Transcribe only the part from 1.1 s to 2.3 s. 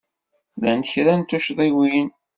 n tuccḍiwin.